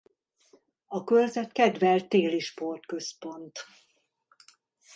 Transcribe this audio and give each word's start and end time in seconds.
A 0.85 1.03
körzet 1.03 1.51
kedvelt 1.51 2.09
télisport-központ. 2.09 3.65